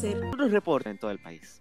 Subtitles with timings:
[0.00, 1.60] Otros reportes en todo el país.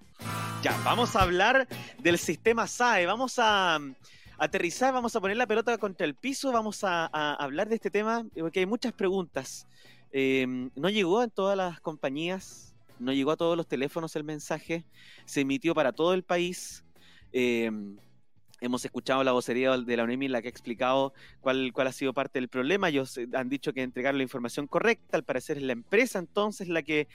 [0.62, 3.08] Ya, vamos a hablar del sistema SAE.
[3.08, 3.96] Vamos a mm,
[4.38, 8.28] aterrizar, vamos a poner la pelota contra el piso, vamos a, hablar de este tema
[8.38, 9.66] porque hay muchas preguntas.
[10.12, 14.86] Em, no llegó en todas las compañías, no llegó a todos los teléfonos el mensaje,
[15.26, 16.84] se emitió para todo el país.
[17.32, 17.98] Em,
[18.62, 21.12] hemos escuchado la vocería de la UNEMI la que ha explicado
[21.42, 22.90] cuál, cuál ha sido parte del problema.
[22.90, 26.68] Ellos eh, han dicho que entregaron la información correcta, al parecer es la empresa entonces
[26.70, 27.08] la que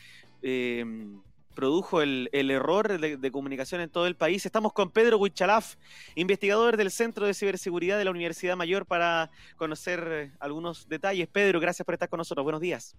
[0.43, 1.21] em,
[1.55, 4.45] produjo el, error de, comunicación en todo el país.
[4.47, 5.77] Estamos con Pedro Huichalaf,
[6.15, 11.29] investigador del Centro de Ciberseguridad de la Universidad Mayor, para conocer eh, algunos detalles.
[11.29, 12.45] Pedro, gracias por estar con nosotros.
[12.45, 12.97] Buenos días.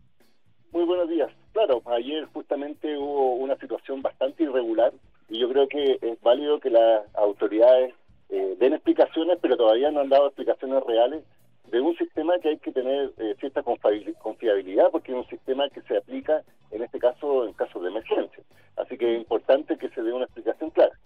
[0.72, 1.32] Muy buenos días.
[1.52, 4.92] Claro, ayer justamente hubo una situación bastante irregular
[5.30, 7.94] y yo creo que es válido que las autoridades
[8.30, 11.24] eh, den explicaciones, pero todavía no han dado explicaciones reales
[11.70, 15.82] de un sistema que hay que tener eh, cierta confiabilidad porque es un sistema que
[15.84, 18.44] se aplica en este caso en casos de emergencia.
[18.76, 20.98] Así que es importante que se dé una explicación clara.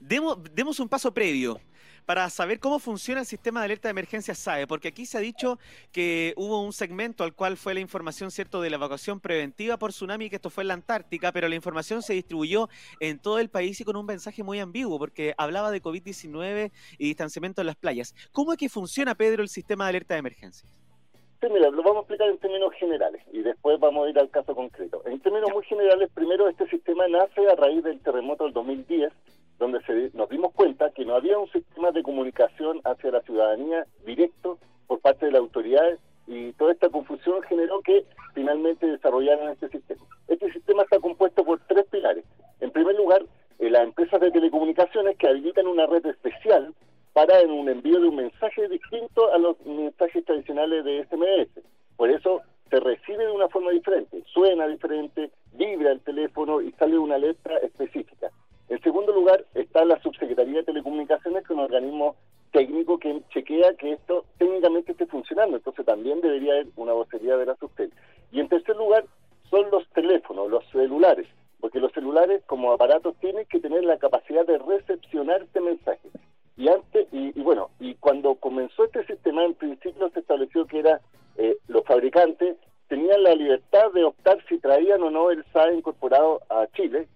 [0.00, 1.58] Demos, demos un paso previo
[2.06, 5.20] para saber cómo funciona el sistema de alerta de emergencia SAE, porque aquí se ha
[5.20, 5.58] dicho
[5.92, 9.90] que hubo un segmento al cual fue la información, ¿cierto?, de la evacuación preventiva por
[9.90, 12.68] tsunami, que esto fue en la Antártica, pero la información se distribuyó
[13.00, 17.04] en todo el país y con un mensaje muy ambiguo, porque hablaba de COVID-19 y
[17.06, 18.14] distanciamiento en las playas.
[18.32, 20.68] ¿Cómo es que funciona, Pedro, el sistema de alerta de emergencia?
[21.40, 24.30] Sí, mira, lo vamos a explicar en términos generales y después vamos a ir al
[24.30, 25.02] caso concreto.
[25.04, 29.12] En términos muy generales, primero este sistema nace a raíz del terremoto del 2010
[29.58, 33.86] donde se, nos dimos cuenta que no había un sistema de comunicación hacia la ciudadanía
[34.04, 39.68] directo por parte de las autoridades y toda esta confusión generó que finalmente desarrollaran este
[39.68, 40.04] sistema.
[40.28, 42.24] Este sistema está compuesto por tres pilares.
[42.60, 43.22] En primer lugar,
[43.58, 46.74] eh, las empresas de telecomunicaciones que habilitan una red especial
[47.12, 51.62] para en un envío de un mensaje distinto a los mensajes tradicionales de SMS.
[51.96, 56.98] Por eso se recibe de una forma diferente, suena diferente, vibra el teléfono y sale
[56.98, 58.15] una letra específica.
[82.88, 87.08] Tenían la libertad de optar si traían o no el SAE incorporado a Chile,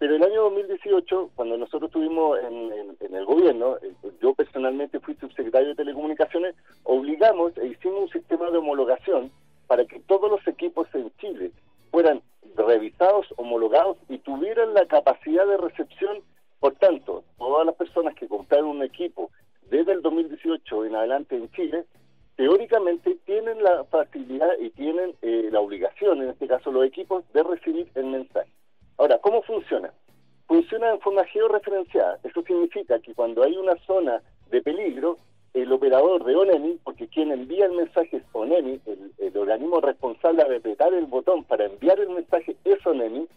[0.00, 3.92] pero el año 2018, cuando nosotros estuvimos en, el gobierno, eh,
[4.22, 6.54] yo personalmente fui subsecretario de Telecomunicaciones,
[6.84, 9.30] obligamos e hicimos un sistema de homologación
[9.66, 11.52] para que todos los equipos en Chile
[11.90, 12.22] fueran
[12.56, 16.22] revisados, homologados y tuvieran la capacidad de recepción.
[16.60, 19.30] Por tanto, todas las personas que compraron un equipo
[19.70, 21.84] desde el 2018 en adelante en Chile,
[22.40, 27.42] teóricamente tienen la facilidad y tienen eh, la obligación, en este caso los equipos, de
[27.42, 28.50] recibir el mensaje.
[28.96, 29.92] Ahora, ¿cómo funciona?
[30.46, 32.18] Funciona en forma georreferenciada.
[32.24, 35.18] Eso significa que cuando hay una zona de peligro,
[35.52, 38.80] el operador de ONEMI, porque quien envía el mensaje es ONEMI,
[39.18, 43.28] el, organismo responsable de apretar el botón para enviar el mensaje es ONEMI,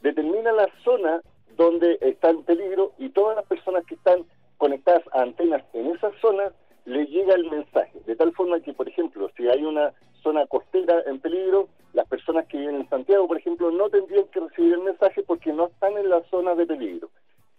[0.00, 1.20] determina la zona
[1.58, 4.24] donde está el peligro y todas las personas que están
[4.56, 6.52] conectadas a antenas en esa zona
[6.86, 8.00] le llega el mensaje.
[8.06, 9.92] De tal forma que, por ejemplo, si hay una
[10.22, 14.40] zona costera en peligro, las personas que viven en Santiago, por ejemplo, no tendrían que
[14.40, 17.10] recibir el mensaje porque no están en la zona de peligro.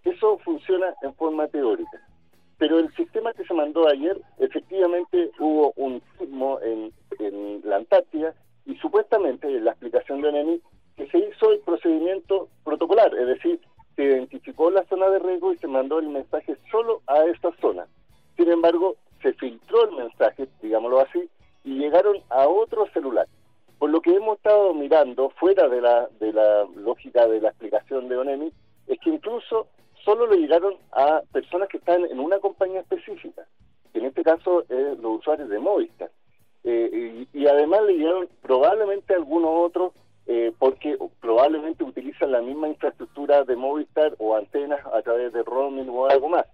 [0.03, 2.01] Eso funciona en forma teórica.
[2.57, 6.91] Pero el sistema que se mandó ayer, efectivamente hubo un sismo en,
[7.63, 8.33] la Antártida
[8.65, 10.61] y supuestamente la explicación de ONEMI
[10.95, 13.59] que se hizo el procedimiento protocolar, es decir,
[13.95, 17.87] se identificó la zona de riesgo y se mandó el mensaje solo a esta zona.
[18.35, 18.96] Sin embargo,
[19.83, 21.29] el mensaje, digámoslo así,
[21.63, 23.27] y llegaron a otro celular.
[23.79, 28.07] Por lo que hemos estado mirando, fuera de la, de la lógica de la explicación
[28.09, 28.51] de ONEMI,
[28.87, 29.67] es que incluso
[30.03, 33.45] solo le llegaron a personas que están en una compañía específica,
[33.93, 36.11] en este caso es los usuarios de Movistar.
[36.63, 39.93] Eh, y, además le llegaron probablemente algunos otros
[40.25, 45.89] eh, porque probablemente utilizan la misma infraestructura de Movistar o antenas a través de roaming
[45.89, 46.45] o algo más.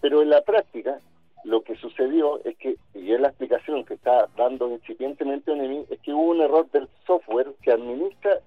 [0.00, 1.00] Pero en la práctica,
[1.46, 6.00] lo que sucedió es que, y es la explicación que está dando incipientemente ONEMI, es
[6.00, 8.40] que hubo un error del software que administra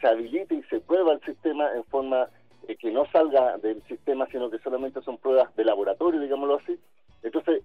[0.00, 2.28] se habilita y se prueba el sistema en forma
[2.66, 6.78] eh, que no salga del sistema, sino que solamente son pruebas de laboratorio, digámoslo así.
[7.22, 7.62] Entonces,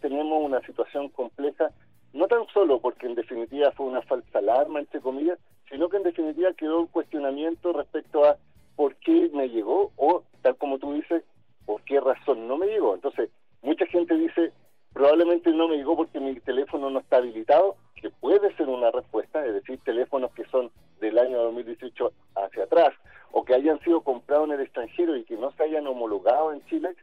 [0.00, 1.70] tenemos una situación compleja,
[2.12, 5.38] no tan solo porque en definitiva fue una falsa alarma, entre comillas,
[5.70, 8.36] sino que en definitiva quedó un cuestionamiento respecto a
[8.76, 11.24] por qué me llegó o, tal como tú dices,
[11.64, 12.94] por qué razón no me llegó.
[12.94, 13.30] Entonces,
[13.62, 14.52] mucha gente dice,
[14.92, 19.46] probablemente no me llegó porque mi teléfono no está habilitado, que puede ser una respuesta,
[19.46, 20.70] es decir, teléfonos que son
[21.00, 22.92] del año 2018 hacia atrás,
[23.32, 26.62] o que hayan sido comprados en el extranjero y que no se hayan homologado en
[26.66, 26.94] Chile,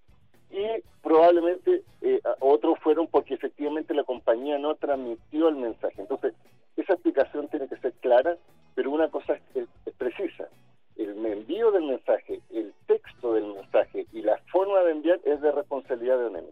[0.51, 0.63] y
[1.01, 5.99] probablemente eh, otros fueron porque efectivamente la compañía no transmitió el mensaje.
[5.99, 6.35] Entonces,
[6.77, 8.37] esa explicación tiene que ser clara,
[8.75, 9.67] pero una cosa es,
[9.97, 10.49] precisa.
[10.97, 15.51] El envío del mensaje, el texto del mensaje y la forma de enviar es de
[15.51, 16.51] responsabilidad de ONEMI.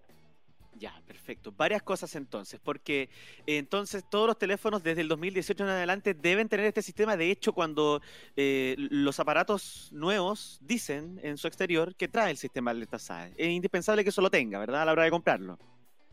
[0.75, 1.51] Ya, perfecto.
[1.51, 3.09] Varias cosas entonces, porque
[3.47, 7.17] eh, entonces todos los teléfonos desde el 2018 en adelante deben tener este sistema.
[7.17, 8.01] De hecho, cuando
[8.35, 13.49] eh, los aparatos nuevos dicen en su exterior que trae el sistema alerta SAE, es
[13.49, 14.83] indispensable que eso lo tenga, ¿verdad?
[14.83, 15.57] A la hora de comprarlo.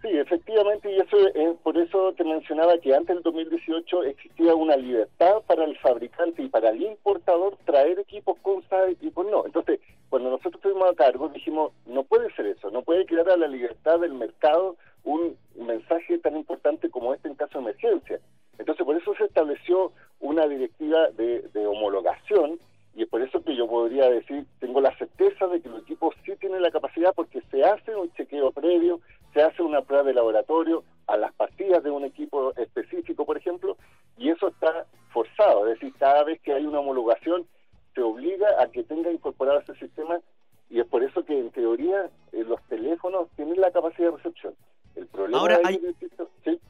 [0.03, 4.76] Sí, efectivamente, y eso es por eso te mencionaba que antes del 2018 existía una
[4.76, 9.47] libertad para el fabricante y para el importador traer equipos con SAE equipos no.
[9.47, 13.37] Entonces, cuando nosotros estuvimos a cargo, dijimos, no puede ser eso, no puede quedar a
[13.37, 18.20] la libertad del mercado un mensaje tan importante como este en caso de emergencia.
[18.58, 22.58] Entonces, por eso se estableció una directiva de, de homologación
[22.97, 26.14] y es por eso que yo podría decir, tengo la certeza de que los equipos
[26.25, 29.00] sí tienen la capacidad porque se hace un chequeo previo,
[29.35, 33.76] se hace una prueba de laboratorio a las pastillas de un equipo específico, por ejemplo,
[34.17, 37.47] y eso está forzado, es decir, cada vez que hay una homologación
[37.97, 40.21] se obliga a que tenga incorporado ese sistema
[40.69, 44.55] y es por eso que en teoría eh, los teléfonos tienen la capacidad de recepción.
[44.95, 45.81] El problema Ahora hay...
[46.45, 46.61] ¿sí?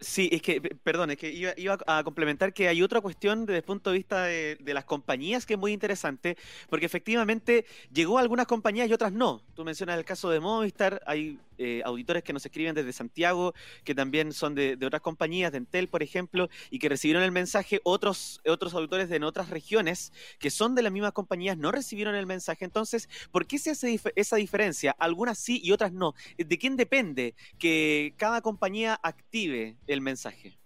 [0.00, 3.64] Sí, es que, perdón, es que iba, a complementar que hay otra cuestión desde el
[3.64, 6.38] punto de vista de, las compañías que es muy interesante,
[6.70, 9.42] porque efectivamente llegó a algunas compañías y otras no.
[9.54, 13.54] Tú mencionas el caso de Movistar, hay eh, auditores que nos escriben desde Santiago,
[13.84, 17.80] que también son de, otras compañías, de Entel, por ejemplo, y que recibieron el mensaje,
[17.84, 22.26] otros, otros auditores de otras regiones que son de las mismas compañías no recibieron el
[22.26, 22.64] mensaje.
[22.64, 24.96] Entonces, ¿por qué se hace esa diferencia?
[24.98, 26.14] Algunas sí y otras no.
[26.36, 30.56] ¿De quién depende que cada compañía active el mensaje?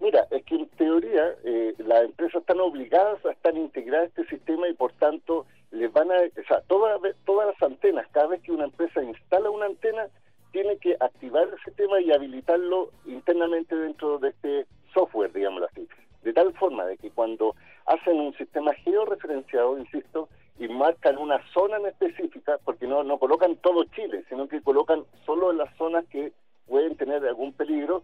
[0.00, 4.36] Mira, es que en teoría eh, las empresas están obligadas a estar integradas a este
[4.36, 8.42] sistema y por tanto les van a, o sea, todas, todas las antenas, cada vez
[8.42, 10.06] que una empresa instala una antena,
[10.52, 15.88] tiene que activar el sistema y habilitarlo internamente dentro de este software, digámoslo así.
[16.22, 20.28] De tal forma de que cuando hacen un sistema georreferenciado, insisto,
[20.58, 25.04] y marcan una zona en específica, porque no, no colocan todo Chile, sino que colocan
[25.24, 26.32] solo las zonas que
[26.66, 28.02] pueden tener algún peligro,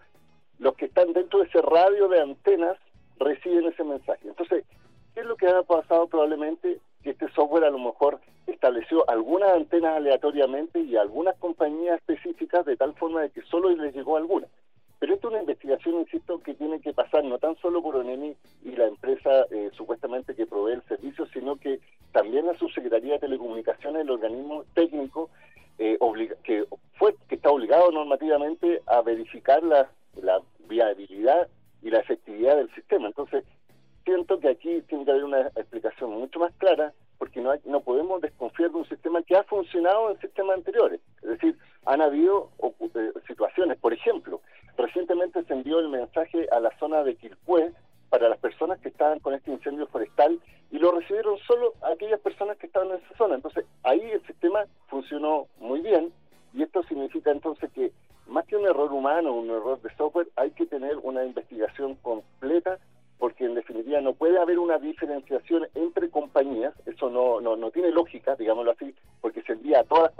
[0.58, 2.78] los que están dentro de ese radio de antenas
[3.18, 4.26] reciben ese mensaje.
[4.26, 4.64] Entonces,
[5.14, 6.80] ¿qué es lo que ha pasado probablemente?
[7.02, 12.76] Que este software a lo mejor estableció algunas antenas aleatoriamente y algunas compañías específicas de
[12.76, 14.46] tal forma de que solo les llegó alguna.
[14.98, 18.34] Pero esto es una investigación, insisto, que tiene que pasar no tan solo por ONEMI
[18.64, 21.80] y la empresa eh, supuestamente que provee el servicio, sino que
[22.10, 25.30] también la Subsecretaría de Telecomunicaciones, el organismo técnico
[25.78, 25.96] eh,
[26.42, 29.88] que fue que está obligado normativamente a verificar la
[30.68, 31.48] viabilidad
[31.82, 33.06] y la efectividad del sistema.
[33.06, 33.44] Entonces,
[34.08, 38.22] siento que aquí tiene que haber una explicación mucho más clara porque no, no podemos
[38.22, 41.00] desconfiar de un sistema que ha funcionado en sistemas anteriores.
[41.20, 42.50] Es decir, han habido
[42.80, 44.40] eh, situaciones, por ejemplo,
[44.78, 47.72] recientemente se envió el mensaje a la zona de Quilpué
[48.08, 50.40] para las personas que estaban con este incendio forestal
[50.70, 53.34] y lo recibieron solo aquellas personas que estaban en esa zona.
[53.34, 56.10] Entonces, ahí el sistema funcionó muy bien
[56.54, 57.92] y esto significa entonces que
[58.26, 62.27] más que un error humano, un error de software, hay que tener una investigación completa
[64.42, 69.52] haber una diferenciación entre compañías, eso no, no, no tiene lógica, digámoslo así, porque se
[69.52, 70.12] envía a todas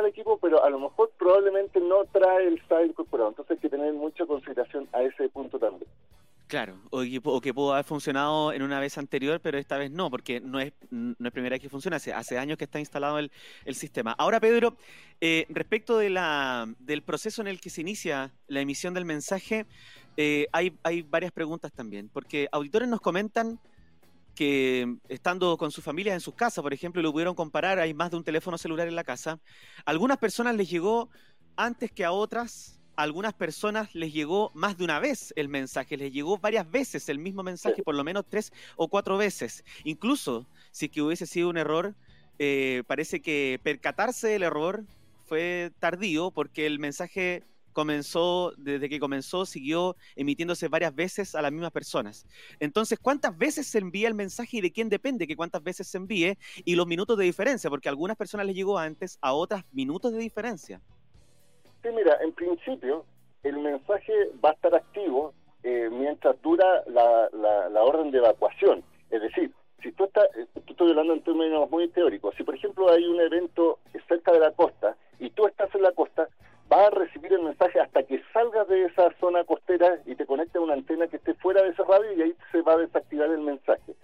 [0.00, 3.30] el equipo, pero a lo mejor probablemente no trae el SAE incorporado.
[3.30, 5.88] Entonces hay que tener mucha consideración a ese punto también.
[6.52, 10.38] Claro, o que, pudo haber funcionado en una vez anterior, pero esta vez no, porque
[10.38, 13.30] no es, no es primera vez que funciona, hace, hace años que está instalado el,
[13.74, 14.14] sistema.
[14.18, 14.76] Ahora, Pedro,
[15.22, 16.10] eh, respecto de
[16.78, 19.64] del proceso en el que se inicia la emisión del mensaje,
[20.18, 23.58] eh, hay, hay varias preguntas también, porque auditores nos comentan
[24.34, 28.10] que estando con su familia en sus casas, por ejemplo, lo pudieron comparar, hay más
[28.10, 29.40] de un teléfono celular en la casa,
[29.84, 31.10] algunas personas les llegó
[31.56, 35.96] antes que a otras a algunas personas les llegó más de una vez el mensaje,
[35.96, 39.64] les llegó varias veces el mismo mensaje, por lo menos tres o cuatro veces.
[39.84, 41.94] Incluso si que hubiese sido un error,
[42.38, 44.84] eh, parece que percatarse del error
[45.24, 51.52] fue tardío porque el mensaje comenzó, desde que comenzó, siguió emitiéndose varias veces a las
[51.52, 52.26] mismas personas.
[52.60, 55.98] Entonces, ¿cuántas veces se envía el mensaje y de quién depende que cuántas veces se
[55.98, 56.38] envíe?
[56.64, 60.12] Y los minutos de diferencia, porque a algunas personas les llegó antes, a otras minutos
[60.12, 60.80] de diferencia.
[61.82, 63.04] Sí, mira, en principio
[63.42, 64.12] el mensaje
[64.44, 68.82] va a estar activo eh, mientras dura la, la, orden de evacuación.
[69.10, 69.52] Es decir,
[69.82, 73.20] si tú estás, eh, estoy hablando en términos muy teóricos, si por ejemplo hay un
[73.20, 76.28] evento cerca de la costa y tú estás en la costa,
[76.72, 80.58] va a recibir el mensaje hasta que salgas de esa zona costera y te conecte
[80.58, 83.30] a una antena que esté fuera de ese radio y ahí se va a desactivar
[83.30, 83.94] el mensaje.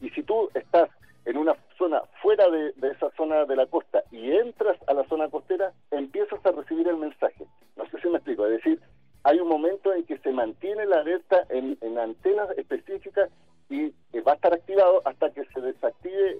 [0.00, 0.90] Y si tú estás
[1.24, 5.28] en una zona fuera de, esa zona de la costa y entras a la zona
[5.28, 7.46] costera, empiezas a recibir el mensaje.
[7.76, 8.80] No sé si me explico, es decir,
[9.22, 13.30] hay un momento en que se mantiene la alerta en, antenas específicas
[13.68, 16.38] y eh, va a estar activado hasta que se desactive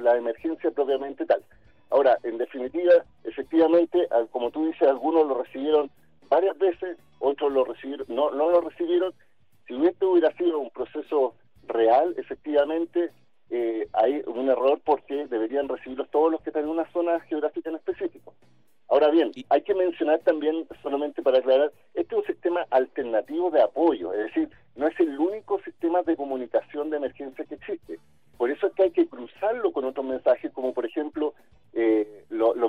[0.00, 1.42] la, emergencia propiamente tal.
[1.90, 5.90] Ahora, en definitiva, efectivamente, como tú dices, algunos lo recibieron
[6.28, 9.12] varias veces, otros lo recibieron, no, no lo recibieron.
[9.66, 11.34] Si esto hubiera sido un proceso
[11.66, 13.10] real, efectivamente,
[13.50, 17.70] eh, hay un error porque deberían recibirlos todos los que están en una zona geográfica
[17.70, 18.34] en específico.
[18.88, 23.62] Ahora bien, hay que mencionar también, solamente para aclarar, este es un sistema alternativo de
[23.62, 27.98] apoyo, es decir, no es el único sistema de comunicación de emergencia que existe.
[28.38, 31.34] Por eso es que hay que cruzarlo con otros mensajes, como por ejemplo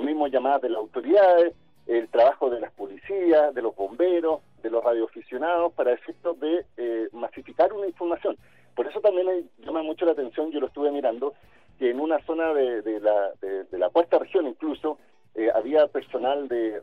[0.00, 1.54] eh, lo, lo mismo llamadas de las autoridades,
[1.86, 7.08] el trabajo de las policías, de los bomberos, de los radioaficionados, para efectos de eh,
[7.12, 8.36] masificar una información.
[8.74, 11.34] Por eso también llama mucho la atención, yo lo estuve mirando,
[11.78, 14.98] que en una zona de, la, de, la cuarta región incluso
[15.34, 16.82] eh, había personal de,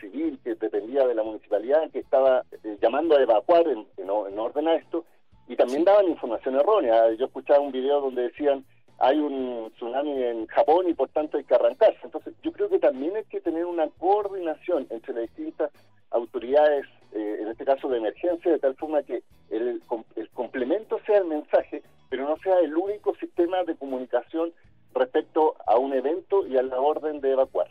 [0.00, 4.68] civil que dependía de la municipalidad que estaba eh, llamando a evacuar en, en, orden
[4.68, 5.04] a esto
[5.48, 7.12] y también daban información errónea.
[7.14, 8.64] Yo escuchaba un video donde decían
[8.98, 11.98] hay un tsunami en Japón y por tanto hay que arrancarse.
[12.04, 15.70] Entonces yo creo que también hay que tener una coordinación entre las distintas
[16.10, 19.82] autoridades, eh, en este caso de emergencia, de tal forma que el,
[20.16, 24.52] el complemento sea el mensaje, pero no sea el único sistema de comunicación
[24.94, 27.68] respecto a un evento y a la orden de evacuar.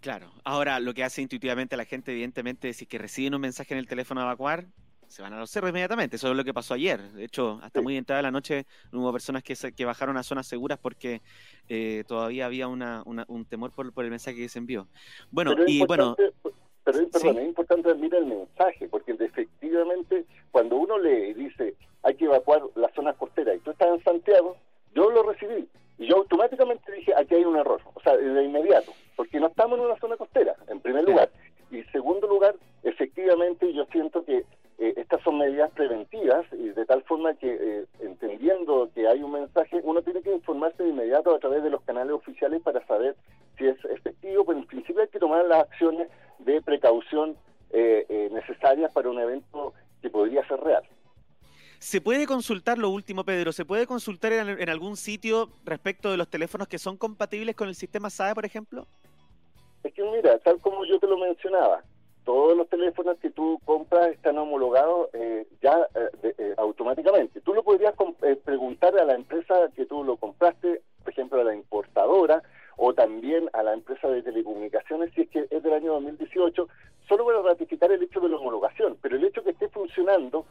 [0.00, 3.78] Claro, ahora lo que hace intuitivamente la gente, evidentemente, es que reciben un mensaje en
[3.78, 4.66] el teléfono de evacuar,
[5.08, 6.16] se van a los cerros inmediatamente.
[6.16, 7.00] Eso es lo que pasó ayer.
[7.12, 10.78] De hecho, hasta muy entrada la noche hubo personas que, que bajaron a zonas seguras
[10.80, 11.22] porque
[11.68, 14.88] eh, todavía había una, un temor por, por, el mensaje que se envió.
[15.30, 16.16] Bueno, y bueno
[16.84, 22.26] pero perdón, es importante mirar el mensaje, porque efectivamente cuando uno le dice hay que
[22.26, 23.54] evacuar las zonas costeras
[52.44, 53.52] consultar lo último, Pedro?
[53.52, 57.74] ¿Se puede consultar en, algún sitio respecto de los teléfonos que son compatibles con el
[57.74, 58.86] sistema SAE, por ejemplo?
[59.82, 61.82] Es que mira, tal como yo te lo mencionaba,
[62.26, 65.88] todos los teléfonos que tú compras están homologados eh, ya
[66.58, 67.40] automáticamente.
[67.40, 67.94] Tú lo podrías
[68.44, 72.42] preguntar a la empresa que tú lo compraste, por ejemplo, a la importadora,
[72.76, 76.68] o también a la empresa de telecomunicaciones si es que es del año 2018,
[77.08, 80.44] solo para ratificar el hecho de la homologación, pero el hecho que esté funcionando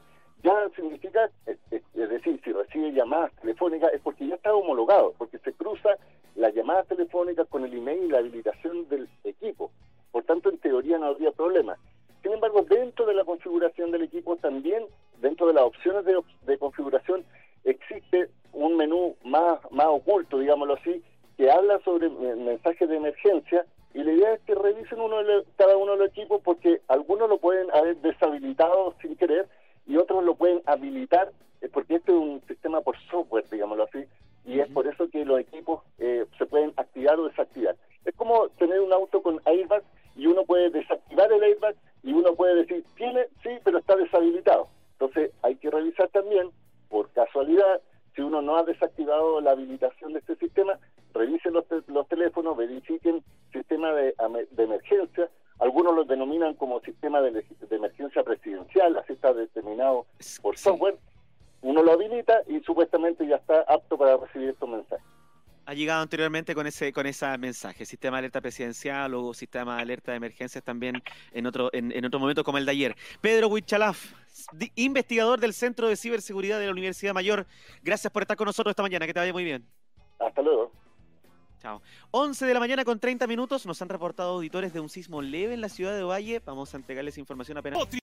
[0.44, 1.30] ya significa,
[2.92, 5.90] llamadas telefónicas es porque ya está homologado, porque se cruza
[6.36, 9.72] las llamadas telefónicas con el email y la habilitación del equipo.
[10.12, 11.78] Por tanto, en teoría no habría problema.
[12.22, 14.86] Sin embargo, dentro de la configuración del equipo también,
[15.20, 17.26] dentro de las opciones de, configuración,
[17.66, 21.04] existe un menú más, más oculto, digámoslo así,
[21.38, 25.18] que habla sobre mensajes de emergencia y la idea es que revisen uno
[25.58, 29.48] cada uno de los equipos porque algunos lo pueden haber deshabilitado sin querer
[29.86, 31.32] y otros lo pueden habilitar
[31.64, 34.06] es porque este es un sistema por software, digámoslo así,
[34.46, 37.78] y es por eso que los equipos eh, se pueden activar o desactivar.
[38.04, 39.82] Es como tener un auto con airbag
[40.18, 44.68] y uno puede desactivar el airbag y uno puede decir, tiene, sí, pero está deshabilitado.
[45.00, 46.50] Entonces hay que revisar también,
[46.90, 47.82] por casualidad,
[48.14, 50.78] si uno no ha desactivado la habilitación de este sistema,
[51.14, 54.14] revisen los, los teléfonos, verifiquen sistema de,
[54.52, 55.30] de, emergencia.
[55.60, 60.06] Algunos los denominan como sistema de, emergencia presidencial, así está determinado
[60.42, 60.98] por software
[61.64, 65.04] uno lo habilita y supuestamente ya está apto para recibir estos mensajes
[65.66, 69.82] ha llegado anteriormente con ese con ese mensaje, sistema de alerta presidencial o sistema de
[69.82, 71.02] alerta de emergencias también
[71.32, 72.96] en otro en, otro momento como el de ayer.
[73.22, 74.14] Pedro Huichalaf,
[74.76, 77.46] investigador del Centro de Ciberseguridad de la Universidad Mayor,
[77.82, 79.66] gracias por estar con nosotros esta mañana, que te vaya muy bien.
[80.20, 80.72] Hasta luego.
[81.62, 81.82] Chao.
[82.12, 85.54] 11 de la mañana con 30 minutos, nos han reportado auditores de un sismo leve
[85.54, 87.80] en la ciudad de Valle, vamos a entregarles información apenas.